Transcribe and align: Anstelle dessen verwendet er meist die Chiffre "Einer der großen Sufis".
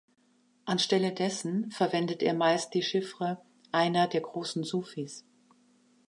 Anstelle 0.65 1.13
dessen 1.13 1.69
verwendet 1.69 2.23
er 2.23 2.33
meist 2.33 2.73
die 2.73 2.81
Chiffre 2.81 3.39
"Einer 3.71 4.07
der 4.07 4.21
großen 4.21 4.63
Sufis". 4.63 5.23